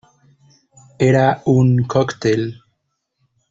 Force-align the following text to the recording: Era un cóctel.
Era 1.09 1.43
un 1.53 1.69
cóctel. 1.85 2.51